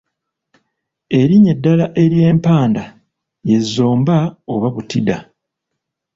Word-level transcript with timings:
Erinnya 1.19 1.51
eddala 1.55 1.85
ery’empanda 2.03 2.83
ye 3.49 3.57
Zomba 3.73 4.17
oba 4.53 4.67
Butida. 4.75 5.17